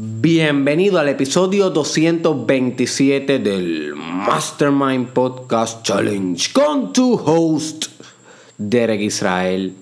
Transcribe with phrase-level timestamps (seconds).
[0.00, 7.86] Bienvenido al episodio 227 del Mastermind Podcast Challenge con tu host,
[8.58, 9.74] Derek Israel.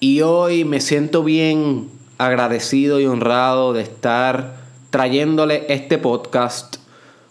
[0.00, 4.56] Y hoy me siento bien agradecido y honrado de estar
[4.88, 6.76] trayéndole este podcast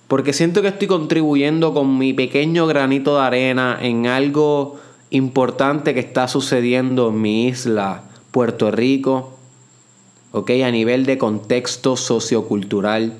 [0.07, 4.79] porque siento que estoy contribuyendo con mi pequeño granito de arena en algo
[5.09, 9.40] importante que está sucediendo en mi isla, Puerto Rico
[10.31, 10.51] ¿ok?
[10.65, 13.13] A nivel de contexto sociocultural.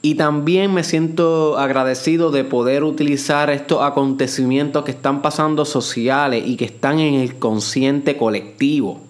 [0.00, 6.56] Y también me siento agradecido de poder utilizar estos acontecimientos que están pasando sociales y
[6.56, 9.00] que están en el consciente colectivo,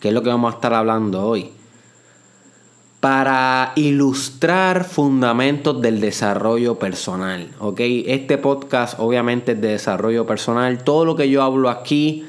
[0.00, 1.50] que es lo que vamos a estar hablando hoy,
[2.98, 7.48] para ilustrar fundamentos del desarrollo personal.
[7.60, 7.80] ¿ok?
[8.06, 10.82] Este podcast obviamente es de desarrollo personal.
[10.82, 12.24] Todo lo que yo hablo aquí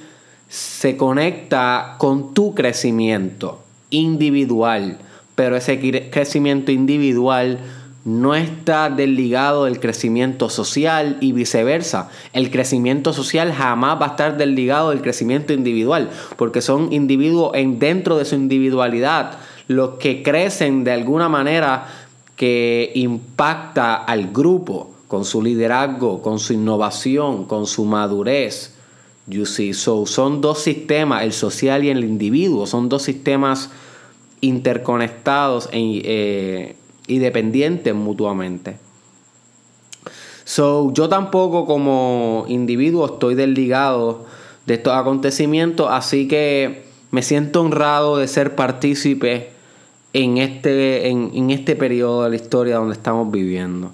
[0.49, 4.97] se conecta con tu crecimiento individual,
[5.35, 5.79] pero ese
[6.11, 7.59] crecimiento individual
[8.05, 12.09] no está desligado del crecimiento social y viceversa.
[12.33, 17.79] El crecimiento social jamás va a estar desligado del crecimiento individual, porque son individuos en,
[17.79, 21.87] dentro de su individualidad los que crecen de alguna manera
[22.35, 28.74] que impacta al grupo con su liderazgo, con su innovación, con su madurez.
[29.27, 33.71] You see, so son dos sistemas, el social y el individuo, son dos sistemas
[34.41, 36.75] interconectados e,
[37.07, 38.77] y dependientes mutuamente.
[40.43, 44.25] So, yo tampoco como individuo estoy desligado
[44.67, 49.49] de estos acontecimientos, así que me siento honrado de ser partícipe
[50.13, 53.91] en este, en este periodo de la historia donde estamos viviendo.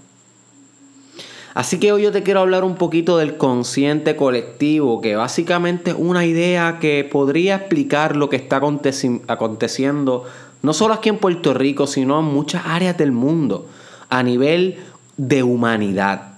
[1.53, 5.97] Así que hoy yo te quiero hablar un poquito del consciente colectivo, que básicamente es
[5.99, 10.25] una idea que podría explicar lo que está aconteciendo
[10.61, 13.67] no solo aquí en Puerto Rico, sino en muchas áreas del mundo,
[14.09, 14.77] a nivel
[15.17, 16.35] de humanidad.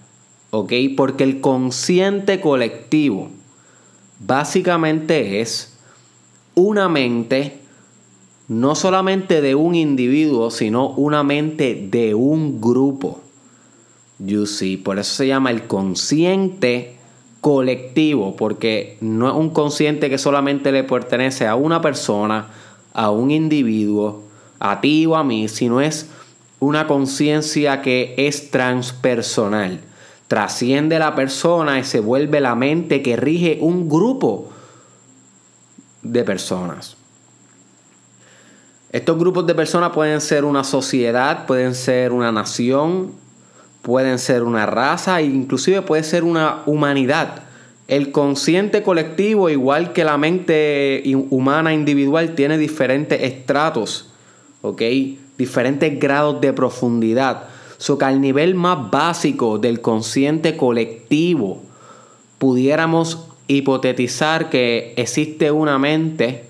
[0.52, 0.72] ¿Ok?
[0.96, 3.30] Porque el consciente colectivo
[4.20, 5.76] básicamente es
[6.56, 7.60] una mente
[8.48, 13.23] no solamente de un individuo, sino una mente de un grupo.
[14.20, 16.96] You see, por eso se llama el consciente
[17.42, 22.48] colectivo, porque no es un consciente que solamente le pertenece a una persona,
[22.94, 24.24] a un individuo,
[24.60, 26.10] a ti o a mí, sino es
[26.60, 29.82] una conciencia que es transpersonal.
[30.28, 34.50] Trasciende la persona y se vuelve la mente que rige un grupo
[36.02, 36.96] de personas.
[38.92, 43.12] Estos grupos de personas pueden ser una sociedad, pueden ser una nación,
[43.84, 47.44] pueden ser una raza e inclusive puede ser una humanidad.
[47.88, 54.10] El consciente colectivo, igual que la mente humana individual, tiene diferentes estratos,
[54.62, 54.82] ¿ok?
[55.38, 57.44] Diferentes grados de profundidad.
[57.78, 61.62] So que al nivel más básico del consciente colectivo,
[62.38, 66.46] pudiéramos hipotetizar que existe una mente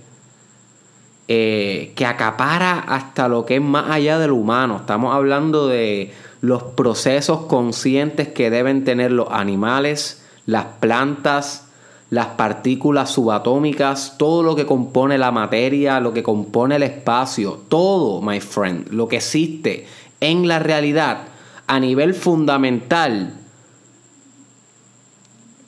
[1.27, 4.77] eh, que acapara hasta lo que es más allá del humano.
[4.77, 6.11] Estamos hablando de
[6.43, 11.67] los procesos conscientes que deben tener los animales, las plantas,
[12.09, 18.21] las partículas subatómicas, todo lo que compone la materia, lo que compone el espacio, todo,
[18.21, 19.87] my friend, lo que existe
[20.19, 21.19] en la realidad
[21.65, 23.35] a nivel fundamental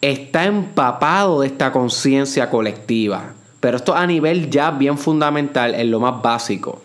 [0.02, 3.34] está empapado de esta conciencia colectiva.
[3.62, 6.82] Pero esto a nivel ya bien fundamental, en lo más básico.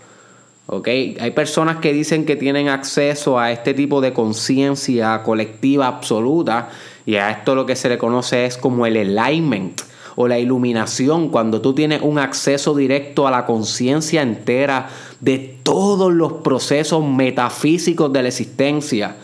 [0.73, 6.71] Hay personas que dicen que tienen acceso a este tipo de conciencia colectiva absoluta
[7.05, 9.81] y a esto lo que se le conoce es como el alignment
[10.15, 14.89] o la iluminación, cuando tú tienes un acceso directo a la conciencia entera
[15.19, 19.17] de todos los procesos metafísicos de la existencia.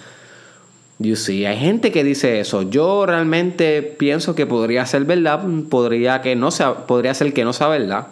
[0.99, 2.63] You see, hay gente que dice eso.
[2.63, 7.53] Yo realmente pienso que podría ser verdad, podría que no sea, podría ser que no
[7.53, 8.09] sea verdad.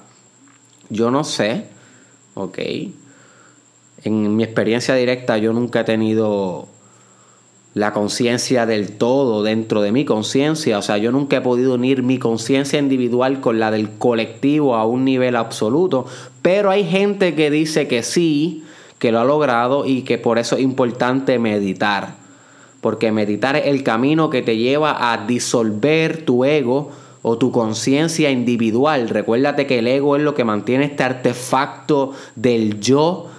[0.91, 1.65] Yo no sé.
[2.35, 2.59] Ok
[4.05, 6.69] en mi experiencia directa yo nunca he tenido
[7.75, 10.79] la conciencia del todo dentro de mi conciencia.
[10.79, 14.87] O sea, yo nunca he podido unir mi conciencia individual con la del colectivo a
[14.87, 16.07] un nivel absoluto.
[16.41, 18.63] Pero hay gente que dice que sí,
[18.99, 22.15] que lo ha logrado y que por eso es importante meditar.
[22.81, 26.93] Porque meditar es el camino que te lleva a disolver tu ego
[27.23, 29.09] o tu conciencia individual.
[29.09, 33.31] Recuérdate que el ego es lo que mantiene este artefacto del yo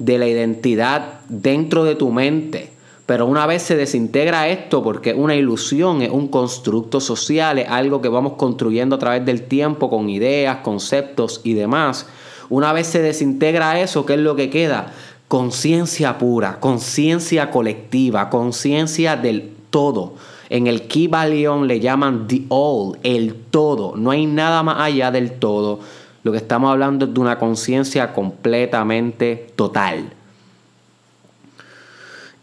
[0.00, 2.72] de la identidad dentro de tu mente.
[3.06, 7.68] Pero una vez se desintegra esto, porque es una ilusión, es un constructo social, es
[7.68, 12.06] algo que vamos construyendo a través del tiempo con ideas, conceptos y demás.
[12.48, 14.92] Una vez se desintegra eso, ¿qué es lo que queda?
[15.28, 20.14] Conciencia pura, conciencia colectiva, conciencia del todo.
[20.48, 23.94] En el Kibalion le llaman the all, el todo.
[23.96, 25.80] No hay nada más allá del todo.
[26.22, 30.12] Lo que estamos hablando es de una conciencia completamente total.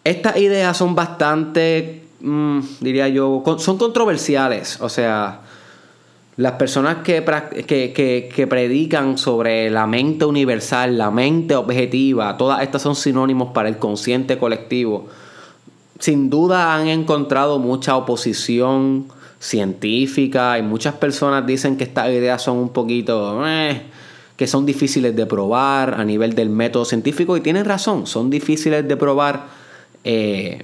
[0.04, 4.80] Estas ideas son bastante, mm, diría yo, son controversiales.
[4.82, 5.42] O sea,
[6.38, 7.24] las personas que,
[8.34, 13.78] que, predican sobre la mente universal, la mente objetiva, todas estas son sinónimos para el
[13.80, 15.08] consciente colectivo.
[16.00, 19.08] Sin duda han encontrado mucha oposición
[19.40, 23.48] científica y muchas personas dicen que estas ideas son un poquito...
[23.48, 23.82] Eh,
[24.38, 28.88] que son difíciles de probar a nivel del método científico y tienen razón, son difíciles
[28.88, 29.48] de probar
[30.04, 30.64] eh,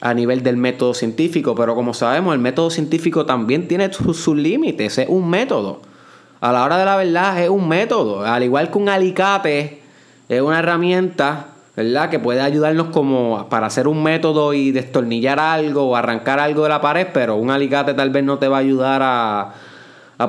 [0.00, 4.98] a nivel del método científico, pero como sabemos, el método científico también tiene sus, límites,
[4.98, 5.82] es un método.
[6.40, 9.80] A la hora de la verdad es un método, al igual que un alicate
[10.28, 12.08] es una herramienta, ¿verdad?
[12.08, 16.70] Que puede ayudarnos como para hacer un método y destornillar algo o arrancar algo de
[16.70, 19.52] la pared, pero un alicate tal vez no te va a ayudar a,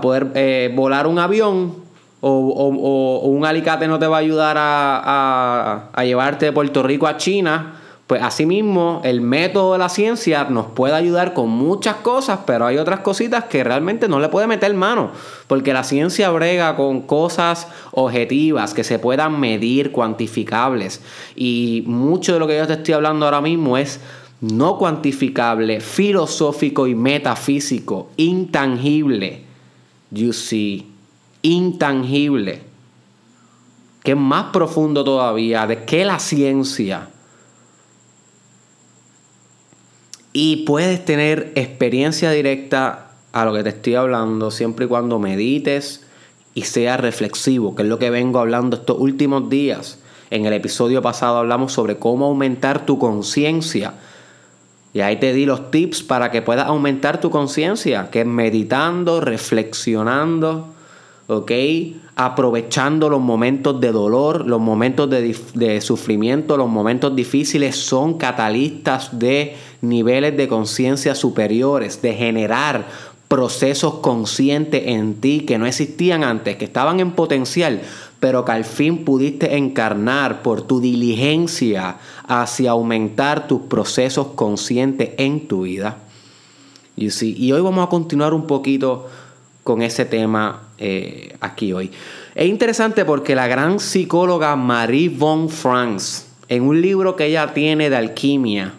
[0.02, 1.76] poder eh, volar un avión
[2.20, 7.16] o, un alicate no te va a ayudar a, a llevarte de Puerto Rico a
[7.16, 7.77] China
[8.08, 12.78] pues asimismo, el método de la ciencia nos puede ayudar con muchas cosas, pero hay
[12.78, 15.12] otras cositas que realmente no le puede meter mano,
[15.48, 21.02] porque la ciencia brega con cosas objetivas que se puedan medir, cuantificables.
[21.36, 24.00] Y mucho de lo que yo te estoy hablando ahora mismo es
[24.40, 29.44] no cuantificable, filosófico y metafísico, intangible.
[30.12, 30.88] You see,
[31.42, 32.62] intangible.
[34.02, 37.10] Que es más profundo todavía de que la ciencia.
[40.40, 46.06] Y puedes tener experiencia directa a lo que te estoy hablando siempre y cuando medites
[46.54, 49.98] y seas reflexivo, que es lo que vengo hablando estos últimos días.
[50.30, 53.96] En el episodio pasado hablamos sobre cómo aumentar tu conciencia.
[54.94, 59.22] Y ahí te di los tips para que puedas aumentar tu conciencia, que es meditando,
[59.22, 60.68] reflexionando,
[61.26, 61.52] ¿ok?
[62.20, 69.20] Aprovechando los momentos de dolor, los momentos de, de sufrimiento, los momentos difíciles son catalistas
[69.20, 72.88] de niveles de conciencia superiores, de generar
[73.28, 77.82] procesos conscientes en ti que no existían antes, que estaban en potencial,
[78.20, 81.98] pero que al fin pudiste encarnar por tu diligencia
[82.28, 85.98] hacia aumentar tus procesos conscientes en tu vida.
[86.96, 89.08] Y hoy vamos a continuar un poquito
[89.68, 91.92] con ese tema eh, aquí hoy.
[92.36, 97.90] Es interesante porque la gran psicóloga Marie von Franz, en un libro que ella tiene
[97.90, 98.76] de alquimia,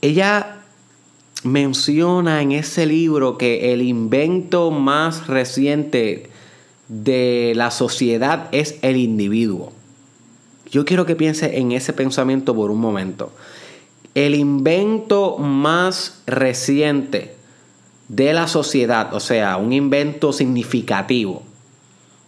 [0.00, 0.56] ella
[1.42, 6.30] menciona en ese libro que el invento más reciente
[6.88, 9.70] de la sociedad es el individuo.
[10.70, 13.34] Yo quiero que piense en ese pensamiento por un momento.
[14.14, 17.38] El invento más reciente
[18.10, 21.44] de la sociedad, o sea, un invento significativo.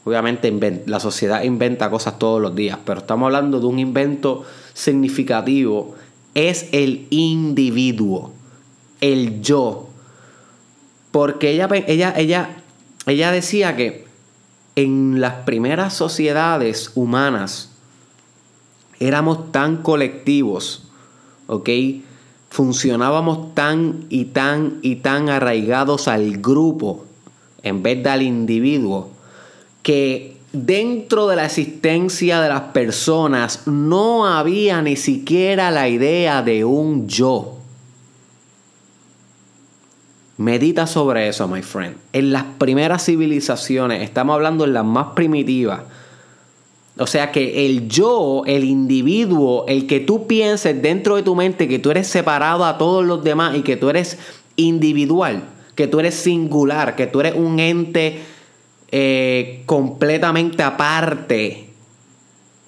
[0.05, 4.44] Obviamente la sociedad inventa cosas todos los días, pero estamos hablando de un invento
[4.75, 5.96] significativo
[6.34, 8.32] es el individuo,
[9.00, 9.88] el yo.
[11.11, 12.62] Porque ella, ella, ella,
[13.06, 14.06] ella decía que
[14.76, 17.71] en las primeras sociedades humanas
[19.00, 20.85] éramos tan colectivos,
[21.49, 21.68] ¿ok?
[22.52, 27.06] Funcionábamos tan y tan y tan arraigados al grupo
[27.62, 29.09] en vez del individuo
[29.82, 36.66] que dentro de la existencia de las personas no había ni siquiera la idea de
[36.66, 37.56] un yo.
[40.37, 41.97] Medita sobre eso, my friend.
[42.12, 45.85] En las primeras civilizaciones, estamos hablando en las más primitivas,
[46.99, 51.66] o sea que el yo, el individuo, el que tú pienses dentro de tu mente
[51.66, 54.18] que tú eres separado a todos los demás y que tú eres
[54.56, 55.42] individual,
[55.75, 58.20] que tú eres singular, que tú eres un ente
[58.90, 61.70] eh, completamente aparte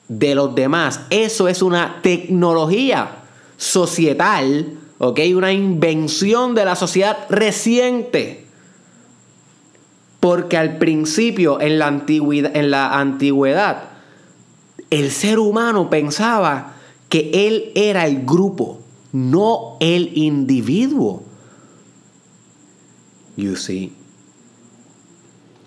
[0.09, 1.03] de los demás.
[1.11, 3.17] Eso es una tecnología
[3.59, 5.21] societal, ¿ok?
[5.37, 8.47] Una invención de la sociedad reciente.
[10.19, 13.94] Porque al principio, en la antigüedad, en la antigüedad
[14.99, 16.75] el ser humano pensaba
[17.09, 18.81] que él era el grupo,
[19.13, 21.23] no el individuo.
[23.37, 24.05] You see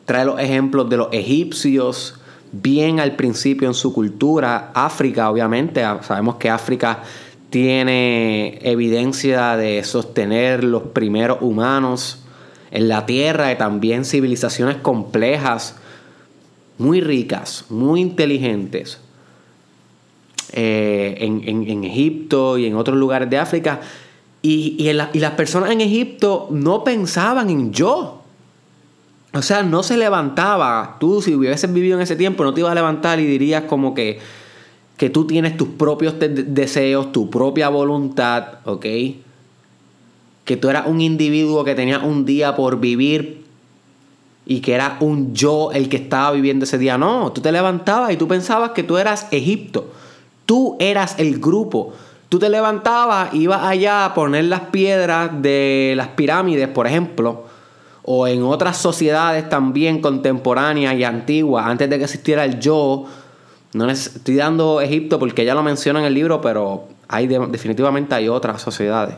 [0.08, 2.16] trae los ejemplos de los egipcios,
[2.54, 4.72] bien al principio en su cultura.
[4.74, 7.04] África, obviamente, sabemos que África
[7.50, 12.24] tiene evidencia de sostener los primeros humanos
[12.72, 15.76] en la tierra y también civilizaciones complejas,
[16.78, 19.02] muy ricas, muy inteligentes.
[20.54, 23.82] Eh, en, Egipto y en otros lugares de África.
[24.42, 28.22] Y, y las personas en Egipto no pensaban en yo.
[29.34, 30.98] O sea, no se levantaba.
[31.00, 33.94] Tú, si hubieses vivido en ese tiempo, no te ibas a levantar y dirías como
[33.94, 34.20] que,
[34.98, 38.86] que tú tienes tus propios deseos, tu propia voluntad, ¿ok?
[40.46, 43.46] Que tú eras un individuo que tenía un día por vivir
[44.46, 46.98] y que era un yo el que estaba viviendo ese día.
[46.98, 49.92] No, tú te levantabas y tú pensabas que tú eras Egipto.
[50.48, 51.94] Tú eras el grupo.
[52.30, 57.44] Tú te levantabas, ibas allá a poner las piedras de las pirámides, por ejemplo,
[58.04, 63.06] o en otras sociedades también contemporáneas y antiguas, antes de que existiera el yo.
[63.74, 68.30] No estoy dando Egipto porque ya lo menciona en el libro, pero hay definitivamente hay
[68.30, 69.16] otras sociedades.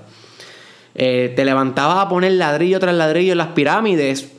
[0.95, 4.31] Eh, te levantabas a poner ladrillo tras ladrillo en las pirámides,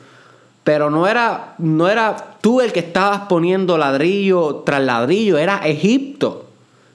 [0.65, 6.50] pero no era, no era tú el que estabas poniendo ladrillo tras ladrillo, era Egipto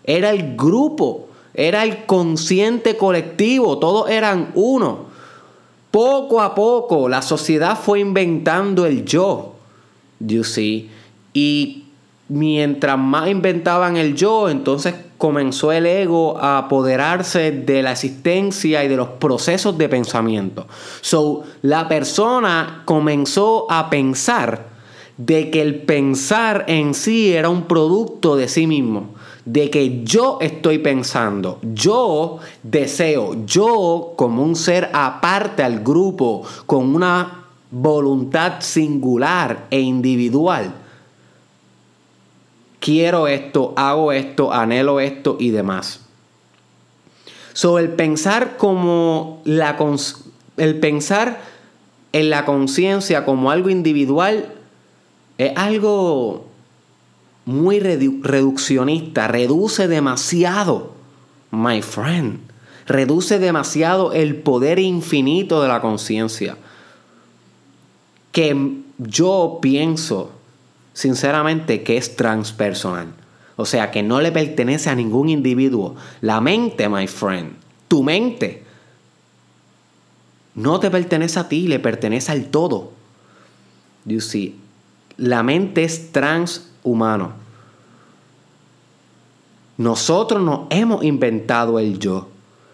[0.07, 5.07] era el grupo, era el consciente colectivo, todos eran uno.
[5.91, 9.55] Poco a poco la sociedad fue inventando el yo,
[10.21, 10.91] you see,
[11.33, 11.85] y
[12.29, 18.89] mientras más inventaban el yo, entonces comenzó el ego a apoderarse de la existencia y
[18.89, 20.67] de los procesos de pensamiento.
[21.01, 24.67] So, la persona comenzó a pensar
[25.17, 29.16] de que el pensar en sí era un producto de sí mismo
[29.47, 36.95] de que yo estoy pensando, yo deseo, yo como un ser aparte al grupo, con
[36.95, 40.75] una voluntad singular e individual,
[42.81, 46.01] quiero esto, hago esto, anhelo esto y demás.
[47.53, 49.77] Sobre el pensar como la
[50.57, 51.41] el pensar
[52.13, 54.53] en la conciencia como algo individual
[55.39, 56.46] es algo
[57.47, 60.93] muy reduccionista, reduce demasiado,
[61.53, 62.41] my friend,
[62.87, 66.59] reduce demasiado el poder infinito de la conciencia.
[68.33, 70.33] Que yo pienso,
[70.93, 73.15] sinceramente, que es transpersonal.
[73.55, 75.95] O sea, que no le pertenece a ningún individuo.
[76.21, 77.53] La mente, my friend,
[77.89, 78.65] tu mente,
[80.55, 82.93] no te pertenece a ti, le pertenece al todo.
[84.05, 84.57] You see,
[85.17, 87.33] la mente es trans humano.
[89.79, 92.29] Nosotros nos hemos inventado el yo.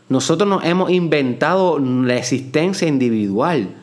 [0.09, 3.75] Nosotros nos hemos inventado la existencia individual.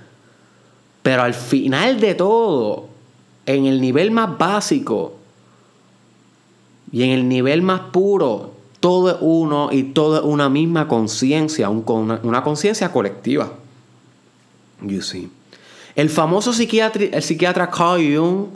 [1.02, 2.88] Pero al final de todo,
[3.46, 5.14] en el nivel más básico
[6.92, 11.70] y en el nivel más puro, todo es uno y todo es una misma conciencia,
[11.70, 13.52] una, conciencia colectiva.
[14.82, 15.30] You see.
[15.96, 18.48] El famoso psiquiatra, el psiquiatra Carl Jung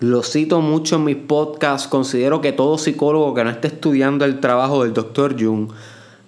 [0.00, 1.88] lo cito mucho en mis podcasts.
[1.88, 5.36] Considero que todo psicólogo que no esté estudiando el trabajo del Dr.
[5.40, 5.70] Jung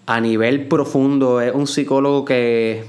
[0.06, 2.84] a nivel profundo es un psicólogo que,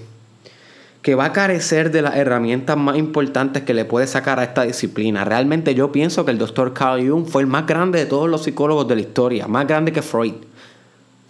[1.01, 4.63] que va a carecer de las herramientas más importantes que le puede sacar a esta
[4.63, 5.25] disciplina.
[5.25, 6.73] Realmente yo pienso que el Dr.
[6.73, 9.91] Carl Jung fue el más grande de todos los psicólogos de la historia, más grande
[9.91, 10.35] que Freud.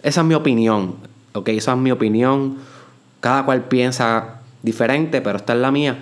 [0.02, 0.96] Esa es mi opinión.
[1.32, 2.58] Ok, esa es mi opinión.
[3.20, 5.98] Cada cual piensa diferente, pero esta es la mía.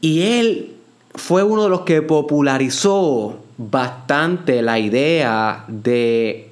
[0.00, 0.76] Y él
[1.14, 6.50] fue uno de los que popularizó bastante la idea de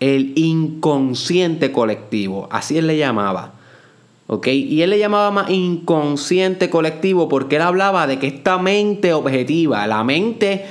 [0.00, 3.52] el inconsciente colectivo, así él le llamaba.
[4.26, 4.46] ¿Ok?
[4.48, 9.86] Y él le llamaba más inconsciente colectivo porque él hablaba de que esta mente objetiva,
[9.86, 10.64] la mente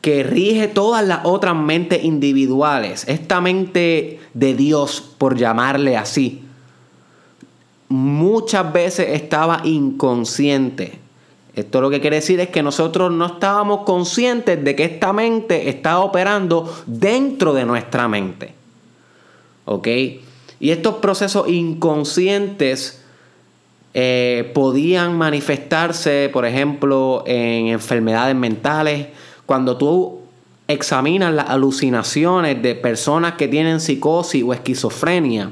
[0.00, 6.42] que rige todas las otras mentes individuales, esta mente de Dios, por llamarle así,
[7.88, 11.01] muchas veces estaba inconsciente.
[11.54, 15.68] Esto lo que quiere decir es que nosotros no estábamos conscientes de que esta mente
[15.68, 18.54] estaba operando dentro de nuestra mente.
[19.66, 19.88] ¿Ok?
[20.60, 23.02] Y estos procesos inconscientes
[23.94, 29.08] eh, podían manifestarse, por ejemplo, en enfermedades mentales.
[29.44, 30.20] Cuando tú
[30.68, 35.50] examinas las alucinaciones de personas que tienen psicosis o esquizofrenia,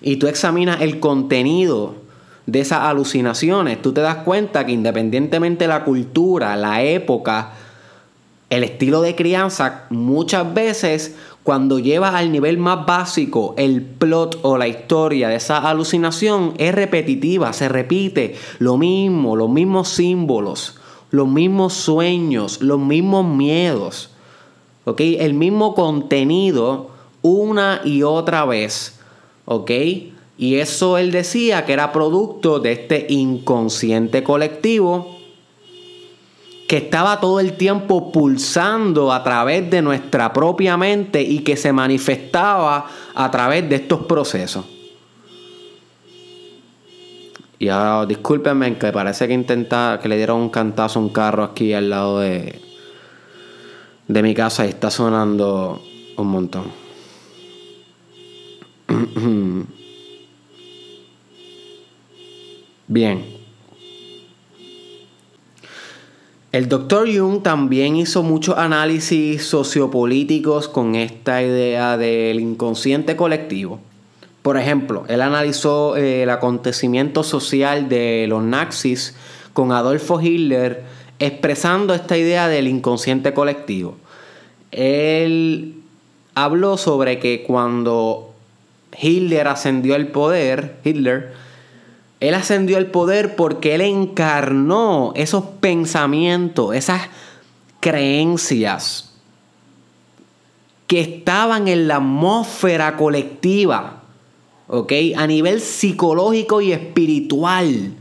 [0.00, 2.05] y tú examinas el contenido
[2.46, 7.52] de esas alucinaciones, tú te das cuenta que independientemente de la cultura, la época,
[8.50, 14.58] el estilo de crianza, muchas veces cuando llevas al nivel más básico el plot o
[14.58, 20.76] la historia de esa alucinación es repetitiva, se repite lo mismo, los mismos símbolos,
[21.10, 24.10] los mismos sueños, los mismos miedos,
[24.84, 25.00] ¿ok?
[25.00, 26.90] El mismo contenido
[27.22, 29.00] una y otra vez,
[29.44, 29.70] ¿ok?
[30.38, 35.16] Y eso él decía que era producto de este inconsciente colectivo
[36.68, 41.72] que estaba todo el tiempo pulsando a través de nuestra propia mente y que se
[41.72, 44.64] manifestaba a través de estos procesos.
[47.58, 51.44] Y ahora discúlpenme que parece que intenta que le dieron un cantazo a un carro
[51.44, 52.60] aquí al lado de,
[54.08, 55.80] de mi casa y está sonando
[56.16, 56.64] un montón.
[62.88, 63.24] Bien.
[66.52, 73.80] El doctor Jung también hizo muchos análisis sociopolíticos con esta idea del inconsciente colectivo.
[74.42, 79.16] Por ejemplo, él analizó eh, el acontecimiento social de los nazis
[79.52, 80.84] con Adolfo Hitler
[81.18, 83.96] expresando esta idea del inconsciente colectivo.
[84.70, 85.82] Él
[86.34, 88.34] habló sobre que cuando
[88.98, 91.32] Hitler ascendió al poder, Hitler,
[92.20, 97.02] él ascendió al poder porque él encarnó esos pensamientos, esas
[97.80, 99.12] creencias
[100.86, 104.02] que estaban en la atmósfera colectiva,
[104.68, 104.92] ¿ok?
[105.16, 107.94] A nivel psicológico y espiritual.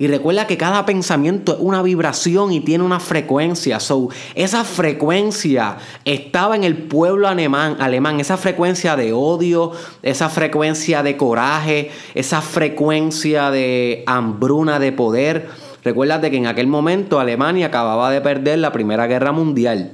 [0.00, 3.80] Y recuerda que cada pensamiento es una vibración y tiene una frecuencia.
[3.80, 11.02] So, esa frecuencia estaba en el pueblo alemán, alemán, esa frecuencia de odio, esa frecuencia
[11.02, 15.48] de coraje, esa frecuencia de hambruna de poder.
[15.82, 19.92] Recuérdate que en aquel momento Alemania acababa de perder la Primera Guerra Mundial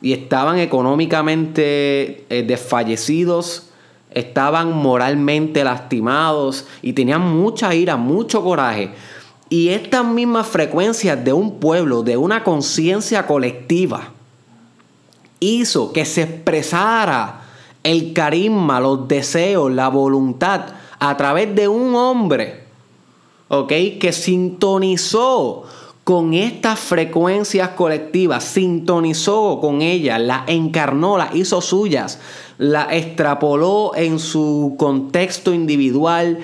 [0.00, 3.70] y estaban económicamente eh, desfallecidos,
[4.12, 8.90] estaban moralmente lastimados y tenían mucha ira, mucho coraje.
[9.50, 14.12] Y estas mismas frecuencias de un pueblo, de una conciencia colectiva,
[15.40, 17.42] hizo que se expresara
[17.82, 20.66] el carisma, los deseos, la voluntad
[21.00, 22.64] a través de un hombre,
[23.48, 23.72] ¿ok?
[23.98, 25.64] Que sintonizó
[26.04, 32.20] con estas frecuencias colectivas, sintonizó con ellas, las encarnó, las hizo suyas,
[32.58, 36.38] la extrapoló en su contexto individual,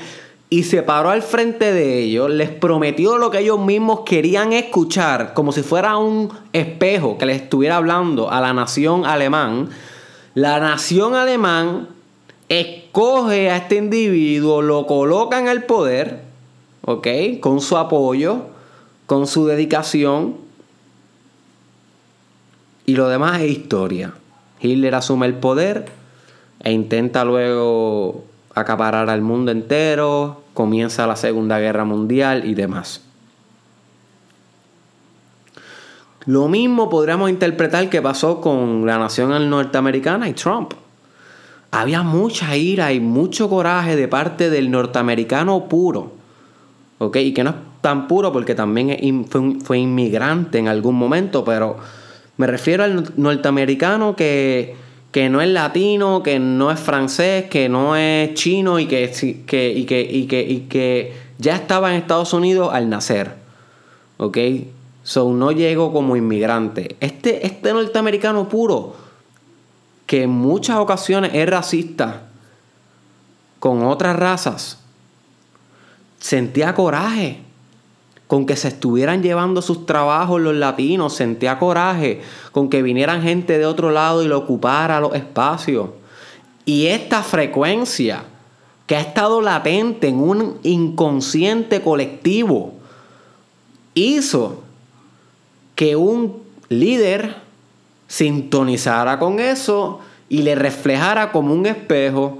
[0.48, 5.34] y se paró al frente de ellos, les prometió lo que ellos mismos querían escuchar,
[5.34, 9.70] como si fuera un espejo que les estuviera hablando a la nación alemán.
[10.34, 11.88] La nación alemán
[12.48, 16.22] escoge a este individuo, lo coloca en el poder,
[16.82, 17.08] ¿ok?
[17.40, 18.42] Con su apoyo,
[19.06, 20.36] con su dedicación.
[22.84, 24.14] Y lo demás es historia.
[24.60, 25.86] Hitler asume el poder
[26.62, 28.24] e intenta luego
[28.56, 33.02] acaparar al mundo entero, comienza la Segunda Guerra Mundial y demás.
[36.24, 40.72] Lo mismo podríamos interpretar que pasó con la nación norteamericana y Trump.
[41.70, 46.12] Había mucha ira y mucho coraje de parte del norteamericano puro.
[46.98, 47.16] ¿Ok?
[47.16, 49.26] Y que no es tan puro porque también
[49.62, 51.76] fue inmigrante en algún momento, pero
[52.38, 54.85] me refiero al norteamericano que
[55.16, 59.10] que no es latino, que no es francés, que no es chino y que,
[59.46, 63.34] que, y que, y que, y que ya estaba en Estados Unidos al nacer.
[64.18, 64.36] ¿Ok?
[65.04, 66.96] So no llegó como inmigrante.
[67.00, 68.94] Este, este norteamericano puro,
[70.04, 72.24] que en muchas ocasiones es racista
[73.58, 74.80] con otras razas,
[76.18, 77.38] sentía coraje
[78.26, 83.58] con que se estuvieran llevando sus trabajos los latinos, sentía coraje, con que vinieran gente
[83.58, 85.90] de otro lado y lo ocupara los espacios.
[86.64, 88.24] Y esta frecuencia
[88.86, 92.74] que ha estado latente en un inconsciente colectivo
[93.94, 94.62] hizo
[95.74, 97.36] que un líder
[98.08, 102.38] sintonizara con eso y le reflejara como un espejo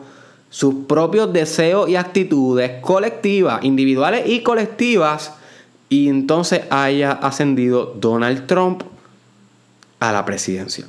[0.50, 5.35] sus propios deseos y actitudes colectivas, individuales y colectivas,
[5.88, 8.82] y entonces haya ascendido Donald Trump
[10.00, 10.86] a la presidencia.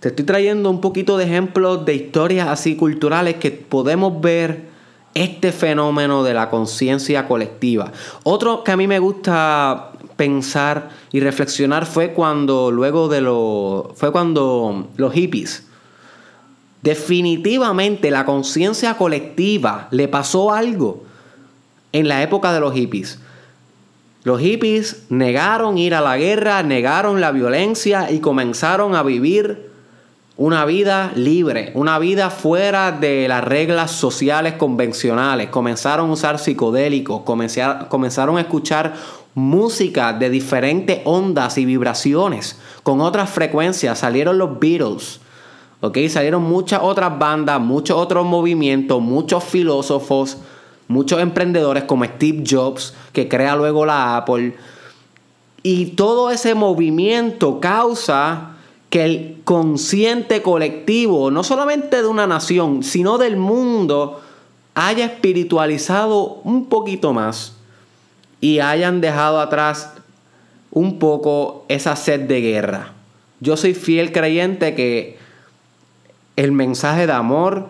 [0.00, 4.70] Te estoy trayendo un poquito de ejemplos de historias así culturales que podemos ver
[5.12, 7.92] este fenómeno de la conciencia colectiva.
[8.22, 14.12] Otro que a mí me gusta pensar y reflexionar fue cuando luego de lo fue
[14.12, 15.64] cuando los hippies
[16.82, 21.04] definitivamente la conciencia colectiva le pasó algo
[21.92, 23.18] en la época de los hippies.
[24.22, 29.70] Los hippies negaron ir a la guerra, negaron la violencia y comenzaron a vivir
[30.36, 35.48] una vida libre, una vida fuera de las reglas sociales convencionales.
[35.48, 38.94] Comenzaron a usar psicodélicos, comenzaron a escuchar
[39.34, 43.98] música de diferentes ondas y vibraciones, con otras frecuencias.
[43.98, 45.20] Salieron los Beatles,
[45.80, 45.98] ¿ok?
[46.08, 50.38] Salieron muchas otras bandas, muchos otros movimientos, muchos filósofos,
[50.90, 54.56] muchos emprendedores como Steve Jobs, que crea luego la Apple.
[55.62, 58.56] Y todo ese movimiento causa
[58.90, 64.20] que el consciente colectivo, no solamente de una nación, sino del mundo,
[64.74, 67.54] haya espiritualizado un poquito más
[68.40, 69.92] y hayan dejado atrás
[70.72, 72.94] un poco esa sed de guerra.
[73.38, 75.18] Yo soy fiel creyente que
[76.34, 77.68] el mensaje de amor,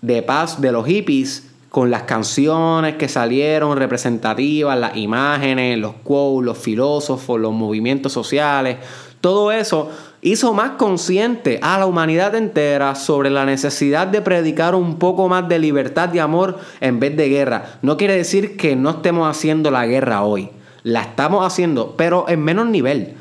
[0.00, 6.46] de paz de los hippies, con las canciones que salieron representativas, las imágenes, los quotes,
[6.46, 8.78] los filósofos, los movimientos sociales,
[9.20, 14.98] todo eso hizo más consciente a la humanidad entera sobre la necesidad de predicar un
[14.98, 17.78] poco más de libertad y amor en vez de guerra.
[17.82, 20.50] No quiere decir que no estemos haciendo la guerra hoy.
[20.84, 23.14] La estamos haciendo, pero en menos nivel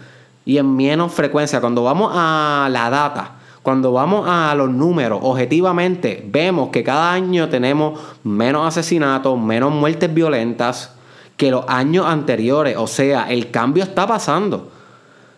[0.45, 1.59] y en menos frecuencia.
[1.59, 3.36] Cuando vamos a la data,
[3.67, 10.13] cuando vamos a los números, objetivamente vemos que cada año tenemos menos asesinatos, menos muertes
[10.13, 10.93] violentas
[11.35, 12.77] que los años anteriores.
[12.77, 14.71] O sea, el cambio está pasando.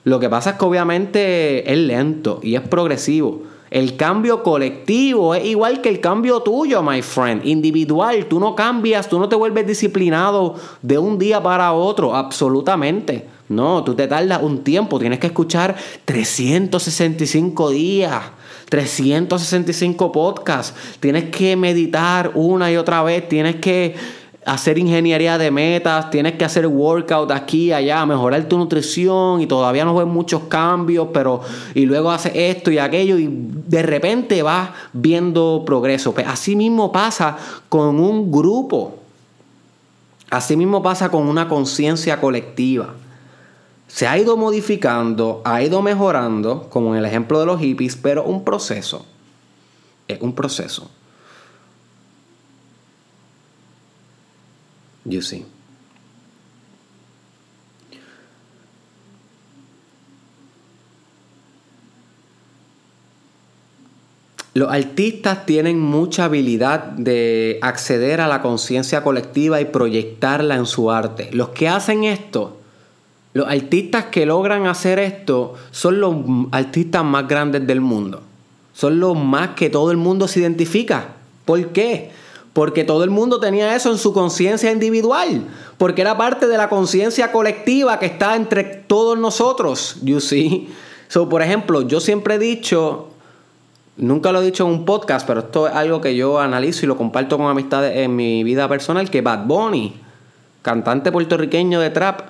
[0.03, 3.41] Lo que pasa es que obviamente es lento y es progresivo.
[3.71, 7.45] El cambio colectivo es igual que el cambio tuyo, my friend.
[7.45, 13.27] Individual, tú no cambias, tú no te vuelves disciplinado de un día para otro, absolutamente.
[13.47, 18.21] No, tú te tardas un tiempo, tienes que escuchar 365 días.
[18.69, 23.95] 365 podcasts, tienes que meditar una y otra vez, tienes que
[24.49, 29.85] hacer ingeniería de metas, tienes que hacer workout aquí allá, mejorar tu nutrición y todavía
[29.85, 31.41] no ves muchos cambios, pero
[31.75, 36.13] y luego haces esto y aquello y de repente vas viendo progreso.
[36.15, 37.37] Pues así mismo pasa
[37.69, 38.95] con un grupo.
[40.31, 42.95] Así mismo pasa con una conciencia colectiva.
[43.87, 48.23] Se ha ido modificando, ha ido mejorando, como en el ejemplo de los hippies, pero
[48.23, 49.05] un proceso.
[50.07, 50.89] Es un proceso.
[55.05, 55.45] You see.
[64.59, 70.91] Los artistas tienen mucha habilidad de acceder a la conciencia colectiva y proyectarla en su
[70.91, 71.29] arte.
[71.31, 72.57] Los que hacen esto,
[73.33, 76.15] los artistas que logran hacer esto, son los
[76.51, 78.23] artistas más grandes del mundo.
[78.73, 81.09] Son los más que todo el mundo se identifica.
[81.45, 82.11] ¿Por qué?
[82.53, 85.47] Porque todo el mundo tenía eso en su conciencia individual.
[85.77, 89.97] Porque era parte de la conciencia colectiva que está entre todos nosotros.
[90.01, 90.69] You see?
[91.09, 93.07] So, por ejemplo, yo siempre he dicho,
[93.97, 96.87] nunca lo he dicho en un podcast, pero esto es algo que yo analizo y
[96.87, 99.95] lo comparto con amistades en mi vida personal, que Bad Bunny,
[100.61, 102.29] cantante puertorriqueño de trap,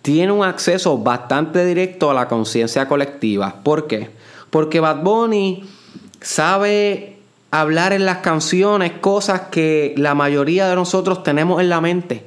[0.00, 3.56] tiene un acceso bastante directo a la conciencia colectiva.
[3.62, 4.10] ¿Por qué?
[4.48, 5.64] Porque Bad Bunny
[6.20, 7.17] sabe
[7.50, 12.26] hablar en las canciones cosas que la mayoría de nosotros tenemos en la mente.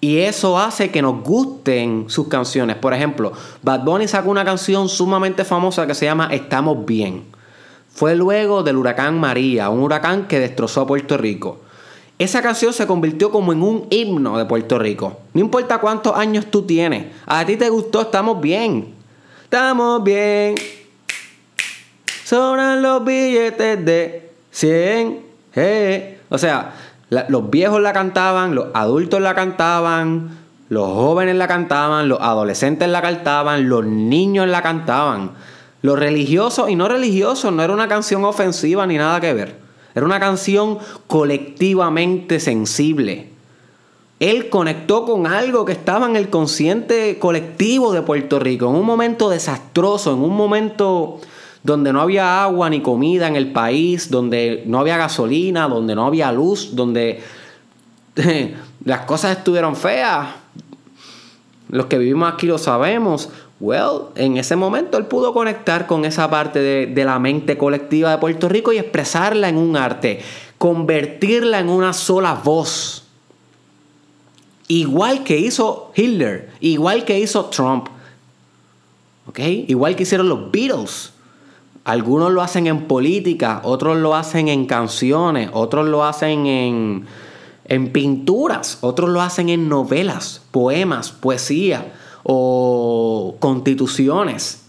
[0.00, 2.76] Y eso hace que nos gusten sus canciones.
[2.76, 7.24] Por ejemplo, Bad Bunny sacó una canción sumamente famosa que se llama Estamos Bien.
[7.88, 11.60] Fue luego del huracán María, un huracán que destrozó a Puerto Rico.
[12.18, 15.18] Esa canción se convirtió como en un himno de Puerto Rico.
[15.34, 18.94] No importa cuántos años tú tienes, a ti te gustó Estamos Bien.
[19.44, 20.56] Estamos bien,
[22.26, 25.20] sobran los billetes de 100.
[26.28, 26.74] O sea,
[27.08, 30.30] los viejos la cantaban, los adultos la cantaban,
[30.68, 35.30] los jóvenes la cantaban, los adolescentes la cantaban, los niños la cantaban.
[35.82, 39.54] Los religiosos y no religiosos no era una canción ofensiva ni nada que ver.
[39.94, 43.30] Era una canción colectivamente sensible.
[44.18, 48.86] Él conectó con algo que estaba en el consciente colectivo de Puerto Rico, en un
[48.86, 51.20] momento desastroso, en un momento
[51.66, 56.06] donde no había agua ni comida en el país, donde no había gasolina, donde no
[56.06, 57.20] había luz, donde
[58.84, 60.28] las cosas estuvieron feas.
[61.68, 63.30] Los que vivimos aquí lo sabemos.
[63.58, 68.18] Well, en ese momento él pudo conectar con esa parte de, la mente colectiva de
[68.18, 70.20] Puerto Rico y expresarla en un arte,
[70.58, 73.02] convertirla en una sola voz.
[74.68, 77.88] Igual que hizo Hitler, igual que hizo Trump,
[79.26, 79.40] ¿ok?
[79.66, 81.15] Igual que hicieron los Beatles.
[81.86, 87.06] Algunos lo hacen en política, otros lo hacen en canciones, otros lo hacen en,
[87.64, 91.92] en pinturas, otros lo hacen en novelas, poemas, poesía
[92.24, 94.64] o constituciones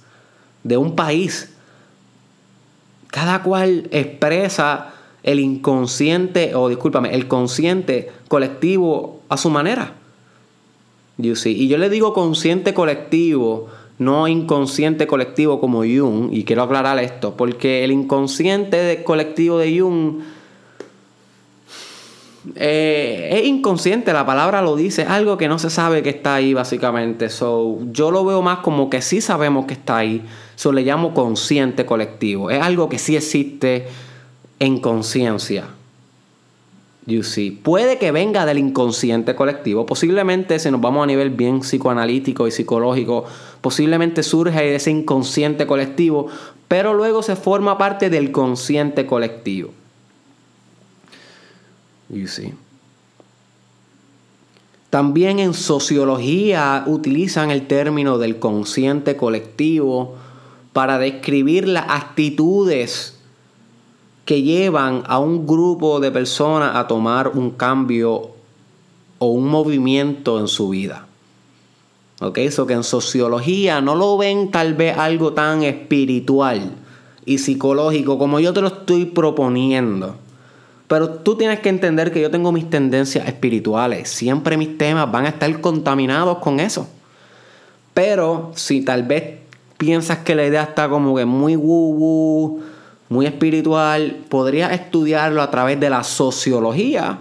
[0.63, 1.51] de un país.
[3.07, 9.95] Cada cual expresa el inconsciente, o discúlpame, el consciente colectivo a su manera.
[11.17, 17.35] Y yo le digo consciente colectivo, no inconsciente colectivo como Jung, y quiero aclarar esto,
[17.35, 20.21] porque el inconsciente colectivo de Jung
[22.55, 26.53] eh, es inconsciente, la palabra lo dice, algo que no se sabe que está ahí
[26.53, 27.29] básicamente.
[27.29, 30.23] So, yo lo veo más como que sí sabemos que está ahí,
[30.55, 33.87] eso le llamo consciente colectivo, es algo que sí existe
[34.59, 35.65] en conciencia.
[37.05, 37.51] You see.
[37.51, 42.51] Puede que venga del inconsciente colectivo, posiblemente si nos vamos a nivel bien psicoanalítico y
[42.51, 43.23] psicológico,
[43.61, 46.27] posiblemente surge de ese inconsciente colectivo,
[46.67, 49.71] pero luego se forma parte del consciente colectivo.
[52.09, 52.53] You see.
[54.89, 60.15] También en sociología utilizan el término del consciente colectivo
[60.71, 63.17] para describir las actitudes
[64.23, 68.31] que llevan a un grupo de personas a tomar un cambio
[69.19, 71.06] o un movimiento en su vida.
[72.19, 72.39] ¿Ok?
[72.39, 76.73] Eso que en sociología no lo ven tal vez algo tan espiritual
[77.25, 80.15] y psicológico como yo te lo estoy proponiendo.
[80.87, 84.09] Pero tú tienes que entender que yo tengo mis tendencias espirituales.
[84.09, 86.87] Siempre mis temas van a estar contaminados con eso.
[87.93, 89.39] Pero si tal vez
[89.77, 92.61] piensas que la idea está como que muy woo
[93.09, 97.19] muy espiritual, podría estudiarlo a través de la sociología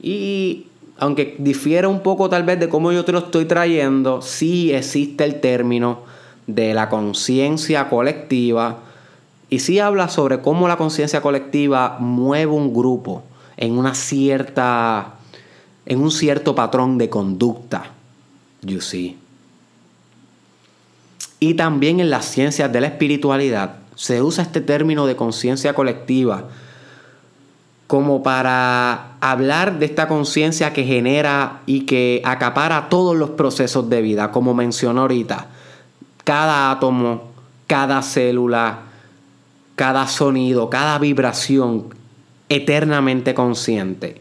[0.00, 0.67] y
[0.98, 5.24] aunque difiere un poco tal vez de cómo yo te lo estoy trayendo, sí existe
[5.24, 6.00] el término
[6.46, 8.78] de la conciencia colectiva
[9.48, 13.22] y sí habla sobre cómo la conciencia colectiva mueve un grupo
[13.56, 15.14] en una cierta
[15.86, 17.84] en un cierto patrón de conducta.
[18.60, 19.16] You see.
[21.40, 26.48] Y también en las ciencias de la espiritualidad se usa este término de conciencia colectiva
[27.88, 34.02] como para hablar de esta conciencia que genera y que acapara todos los procesos de
[34.02, 35.46] vida, como mencionó ahorita.
[36.22, 37.22] Cada átomo,
[37.66, 38.80] cada célula,
[39.74, 41.86] cada sonido, cada vibración
[42.48, 44.20] eternamente consciente.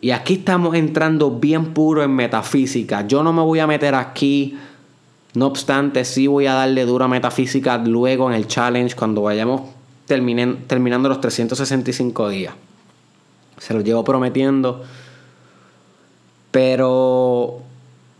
[0.00, 3.06] Y aquí estamos entrando bien puro en metafísica.
[3.06, 4.58] Yo no me voy a meter aquí
[5.34, 9.60] no obstante, sí voy a darle dura metafísica luego en el challenge cuando vayamos
[10.06, 12.54] terminando los 365 días.
[13.58, 14.84] Se lo llevo prometiendo.
[16.50, 17.60] Pero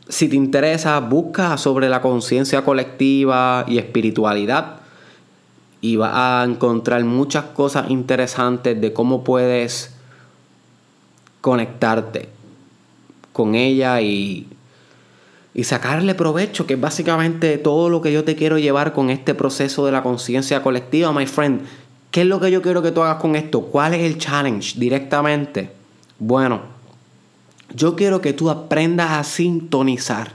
[0.09, 4.81] si te interesa, busca sobre la conciencia colectiva y espiritualidad.
[5.81, 9.95] Y vas a encontrar muchas cosas interesantes de cómo puedes
[11.41, 12.29] conectarte
[13.33, 14.49] con ella y
[15.59, 19.35] y sacarle provecho, que es básicamente todo lo que yo te quiero llevar con este
[19.35, 21.63] proceso de la conciencia colectiva, my friend.
[22.11, 23.63] ¿Qué es lo que yo quiero que tú hagas con esto?
[23.63, 25.71] ¿Cuál es el challenge directamente?
[26.19, 26.63] Bueno,
[27.75, 30.33] yo quiero que tú aprendas a sintonizar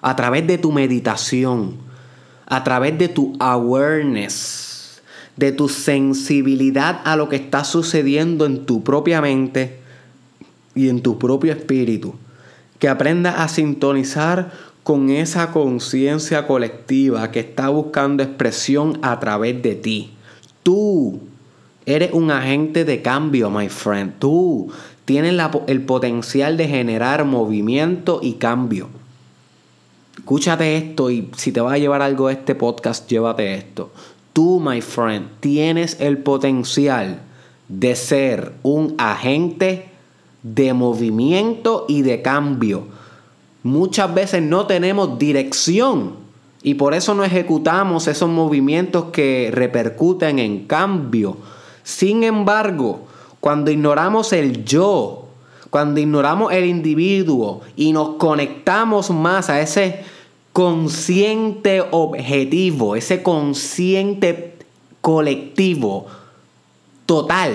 [0.00, 1.76] a través de tu meditación,
[2.46, 5.02] a través de tu awareness,
[5.36, 9.80] de tu sensibilidad a lo que está sucediendo en tu propia mente
[10.74, 12.14] y en tu propio espíritu
[12.78, 19.74] que aprenda a sintonizar con esa conciencia colectiva que está buscando expresión a través de
[19.74, 20.15] ti.
[20.66, 21.20] Tú
[21.84, 24.14] eres un agente de cambio, my friend.
[24.18, 24.72] Tú
[25.04, 25.32] tienes
[25.68, 28.88] el potencial de generar movimiento y cambio.
[30.16, 33.92] Escúchate esto y si te va a llevar algo de este podcast, llévate esto.
[34.32, 37.20] Tú, my friend, tienes el potencial
[37.68, 39.90] de ser un agente
[40.42, 42.88] de movimiento y de cambio.
[43.62, 46.25] Muchas veces no tenemos dirección
[46.66, 51.36] y por eso no ejecutamos esos movimientos que repercuten en cambio.
[51.84, 53.06] Sin embargo,
[53.38, 55.26] cuando ignoramos el yo,
[55.70, 60.00] cuando ignoramos el individuo y nos conectamos más a ese
[60.52, 64.58] consciente objetivo, ese consciente
[65.00, 66.06] colectivo
[67.06, 67.52] total,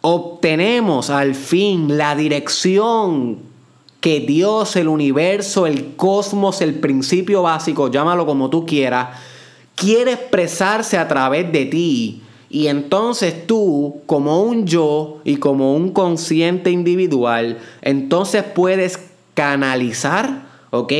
[0.00, 3.49] obtenemos al fin la dirección
[4.00, 9.08] que Dios, el universo, el cosmos, el principio básico, llámalo como tú quieras,
[9.74, 12.22] quiere expresarse a través de ti.
[12.48, 18.98] Y entonces tú, como un yo y como un consciente individual, entonces puedes
[19.34, 20.92] canalizar, ¿ok?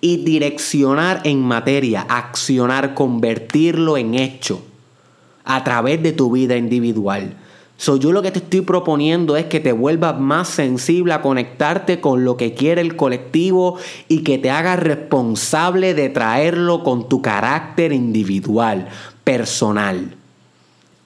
[0.00, 4.62] Y direccionar en materia, accionar, convertirlo en hecho
[5.44, 7.36] a través de tu vida individual.
[7.82, 12.00] So, yo lo que te estoy proponiendo es que te vuelvas más sensible a conectarte
[12.00, 17.22] con lo que quiere el colectivo y que te hagas responsable de traerlo con tu
[17.22, 18.88] carácter individual,
[19.24, 20.14] personal.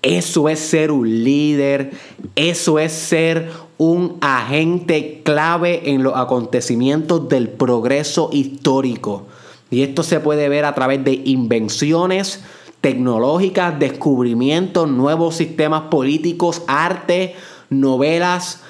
[0.03, 1.93] Eso es ser un líder,
[2.35, 9.29] eso es ser un agente clave en los acontecimientos del progreso histórico.
[9.71, 12.43] Y esto se puede ver a través de invenciones,
[12.81, 17.35] tecnológicas, descubrimientos, nuevos sistemas políticos, arte,
[17.71, 18.61] novelas,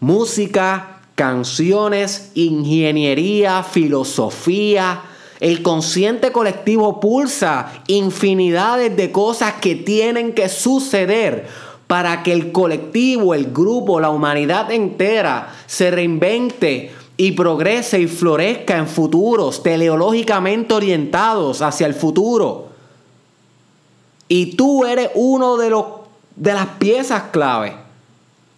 [0.00, 5.02] música, canciones, ingeniería, filosofía.
[5.40, 11.46] El consciente colectivo pulsa infinidades de cosas que tienen que suceder
[11.86, 18.76] para que el colectivo, el grupo, la humanidad entera se reinvente y progrese y florezca
[18.76, 22.65] en futuros teleológicamente orientados hacia el futuro.
[24.28, 25.84] Y tú eres uno de, los,
[26.34, 27.86] de las piezas clave.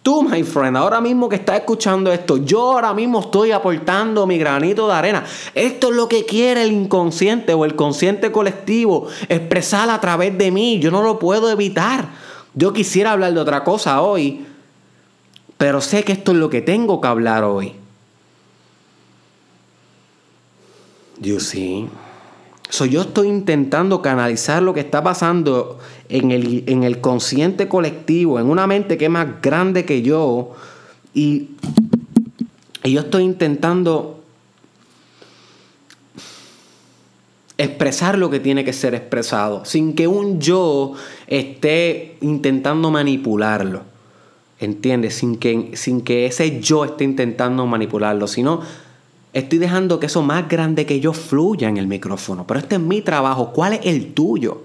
[0.01, 4.37] Tú, my friend, ahora mismo que estás escuchando esto, yo ahora mismo estoy aportando mi
[4.37, 5.25] granito de arena.
[5.53, 10.51] Esto es lo que quiere el inconsciente o el consciente colectivo expresar a través de
[10.51, 10.79] mí.
[10.79, 12.09] Yo no lo puedo evitar.
[12.53, 14.45] Yo quisiera hablar de otra cosa hoy,
[15.57, 17.75] pero sé que esto es lo que tengo que hablar hoy.
[21.21, 21.89] You see.
[22.69, 28.39] So, yo estoy intentando canalizar lo que está pasando en el, en el consciente colectivo,
[28.39, 30.51] en una mente que es más grande que yo.
[31.15, 31.49] Y,
[32.83, 34.21] y yo estoy intentando
[37.57, 40.93] expresar lo que tiene que ser expresado, sin que un yo
[41.27, 43.81] esté intentando manipularlo.
[44.59, 45.15] ¿Entiendes?
[45.15, 48.61] Sin que, sin que ese yo esté intentando manipularlo, sino
[49.33, 52.47] Estoy dejando que eso más grande que yo fluya en el micrófono.
[52.47, 53.51] Pero este es mi trabajo.
[53.53, 54.63] ¿Cuál es el tuyo?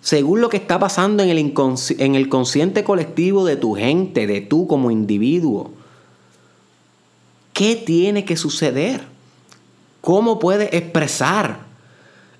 [0.00, 1.54] Según lo que está pasando en el,
[1.98, 5.70] en el consciente colectivo de tu gente, de tú como individuo.
[7.52, 9.02] ¿Qué tiene que suceder?
[10.00, 11.60] ¿Cómo puedes expresar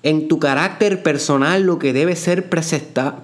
[0.03, 2.47] en tu carácter personal lo que debe ser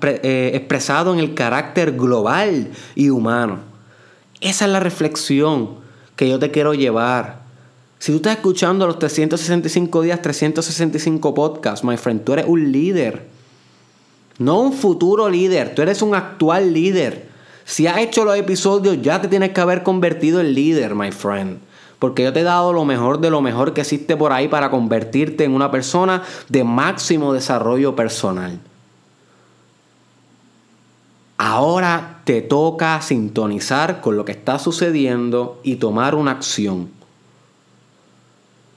[0.04, 3.60] eh, expresado en el carácter global y humano?
[4.40, 5.82] Esa es la reflexión
[6.16, 7.41] que yo te quiero llevar
[8.02, 13.28] si tú estás escuchando los 365 días, 365 podcasts, my friend, tú eres un líder.
[14.40, 17.30] No un futuro líder, tú eres un actual líder.
[17.64, 21.60] Si has hecho los episodios, ya te tienes que haber convertido en líder, my friend.
[22.00, 24.72] Porque yo te he dado lo mejor de lo mejor que existe por ahí para
[24.72, 28.60] convertirte en una persona de máximo desarrollo personal.
[31.38, 37.00] Ahora te toca sintonizar con lo que está sucediendo y tomar una acción.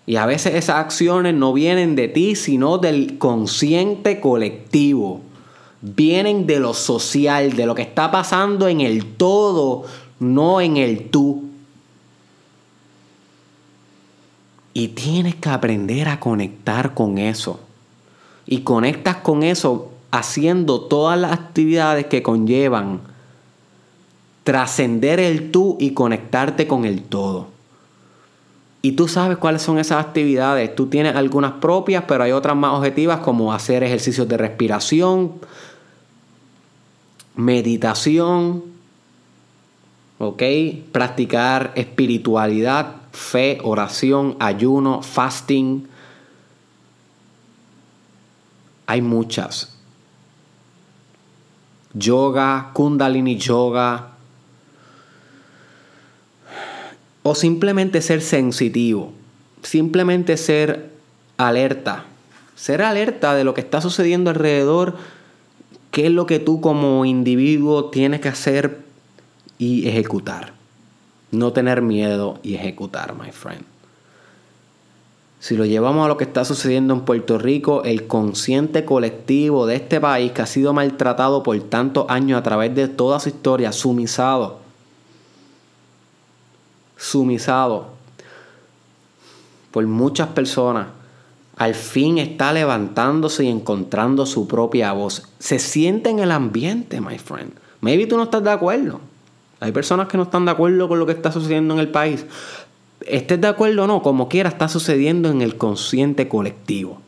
[0.06, 5.22] Y a veces esas acciones no vienen de ti, sino del consciente colectivo.
[5.80, 9.84] Vienen de lo social, de lo que está pasando en el todo,
[10.18, 11.44] no en el tú.
[14.74, 17.60] Y tienes que aprender a conectar con eso.
[18.46, 23.00] Y conectas con eso haciendo todas las actividades que conllevan
[24.42, 27.53] trascender el tú y conectarte con el todo.
[28.84, 30.74] Y tú sabes cuáles son esas actividades.
[30.74, 35.36] Tú tienes algunas propias, pero hay otras más objetivas como hacer ejercicios de respiración,
[37.34, 38.62] meditación,
[40.18, 40.42] ¿ok?
[40.92, 45.88] Practicar espiritualidad, fe, oración, ayuno, fasting.
[48.84, 49.78] Hay muchas.
[51.94, 54.13] Yoga, kundalini yoga,
[57.24, 59.12] O simplemente ser sensitivo,
[59.62, 60.90] simplemente ser
[61.38, 62.04] alerta,
[62.54, 64.94] ser alerta de lo que está sucediendo alrededor,
[65.90, 68.82] qué es lo que tú como individuo tienes que hacer
[69.56, 70.52] y ejecutar.
[71.30, 73.64] No tener miedo y ejecutar, my friend.
[75.40, 79.76] Si lo llevamos a lo que está sucediendo en Puerto Rico, el consciente colectivo de
[79.76, 83.72] este país que ha sido maltratado por tantos años a través de toda su historia,
[83.72, 84.63] sumisado,
[87.04, 87.88] sumisado
[89.70, 90.86] por muchas personas,
[91.56, 95.28] al fin está levantándose y encontrando su propia voz.
[95.38, 97.52] Se siente en el ambiente, my friend.
[97.80, 99.00] Maybe tú no estás de acuerdo.
[99.60, 102.24] Hay personas que no están de acuerdo con lo que está sucediendo en el país.
[103.06, 107.00] Estés de acuerdo o no, como quiera, está sucediendo en el consciente colectivo.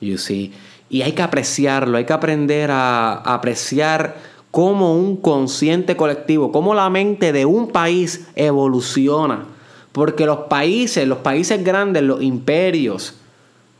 [0.00, 0.52] You see?
[0.90, 4.16] Y hay que apreciarlo, hay que aprender a apreciar
[4.54, 9.46] cómo un consciente colectivo, cómo la mente de un país evoluciona.
[9.90, 13.14] Porque los países, los países grandes, los imperios,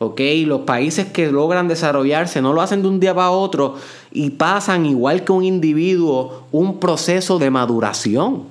[0.01, 0.21] ¿ok?
[0.45, 3.77] Los países que logran desarrollarse no lo hacen de un día para otro
[4.11, 8.43] y pasan igual que un individuo un proceso de maduración.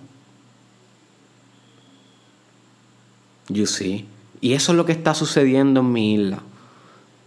[3.49, 4.05] You see.
[4.39, 6.41] Y eso es lo que está sucediendo en mi isla.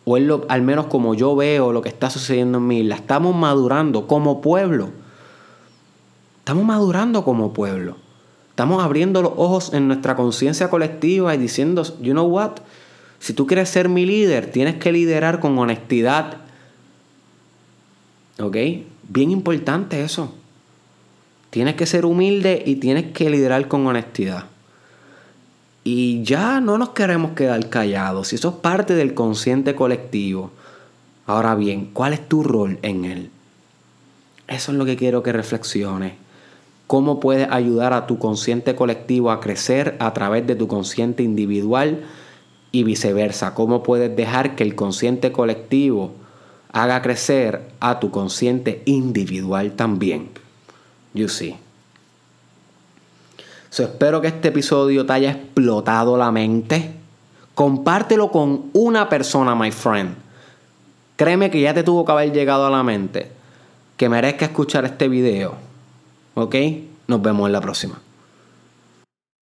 [0.08, 2.94] O es lo, al menos como yo veo lo que está sucediendo en mi isla.
[2.94, 4.90] Estamos madurando como pueblo.
[6.38, 7.96] Estamos madurando como pueblo.
[8.50, 12.52] Estamos abriendo los ojos en nuestra conciencia colectiva y diciendo, you know what?
[13.18, 16.38] Si tú quieres ser mi líder, tienes que liderar con honestidad.
[18.38, 18.56] ¿Ok?
[19.08, 20.32] Bien importante eso.
[21.50, 24.46] Tienes que ser humilde y tienes que liderar con honestidad.
[25.86, 28.28] Y ya no nos queremos quedar callados.
[28.28, 30.50] Si eso es parte del consciente colectivo.
[31.26, 33.30] Ahora bien, ¿cuál es tu rol en él?
[34.48, 36.14] Eso es lo que quiero que reflexiones.
[36.88, 42.04] ¿Cómo puedes ayudar a tu consciente colectivo a crecer a través de tu consciente individual?
[42.72, 43.54] y viceversa.
[43.54, 46.12] ¿Cómo puedes dejar que el consciente colectivo
[46.72, 50.28] haga crecer a tu consciente individual también?
[51.14, 51.56] You see.
[53.84, 56.94] Espero que este episodio te haya explotado la mente.
[57.54, 60.16] Compártelo con una persona, my friend.
[61.16, 63.36] Créeme que ya te tuvo que haber llegado a la mente
[63.96, 65.54] que merezca escuchar este video.
[66.34, 66.54] ¿Ok?
[67.06, 68.00] Nos vemos en la próxima.